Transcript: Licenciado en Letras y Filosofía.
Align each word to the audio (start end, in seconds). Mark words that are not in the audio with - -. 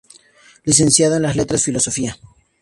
Licenciado 0.63 1.17
en 1.17 1.37
Letras 1.37 1.61
y 1.61 1.65
Filosofía. 1.65 2.17